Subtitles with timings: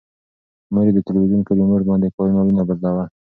[0.73, 3.07] مور یې د تلویزون په ریموټ باندې کانالونه بدلول.